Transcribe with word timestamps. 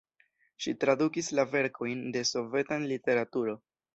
Ŝi 0.65 0.71
tradukis 0.83 1.29
la 1.41 1.43
verkojn 1.51 2.01
de 2.17 2.25
sovetan 2.31 2.89
literaturo. 2.95 3.57